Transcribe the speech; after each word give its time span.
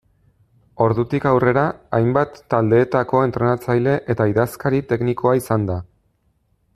Ordutik 0.85 1.27
aurrera 1.31 1.65
hainbat 1.97 2.41
taldeetako 2.53 3.21
entrenatzaile 3.27 3.95
eta 4.15 4.29
idazkari 4.35 4.81
teknikoa 4.93 5.35
izan 5.45 5.73
da. 5.73 5.81